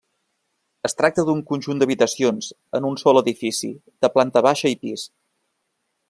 [0.87, 3.69] Es tracta d'un conjunt d'habitacions, en un sol edifici,
[4.05, 5.05] de planta baixa i pis.